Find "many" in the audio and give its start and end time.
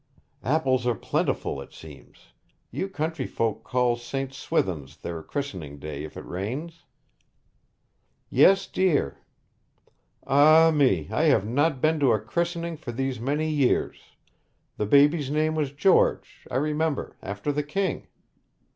13.19-13.47